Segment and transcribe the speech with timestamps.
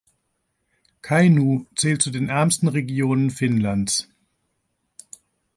[1.03, 4.07] Kainuu zählt zu den ärmsten Regionen Finnlands.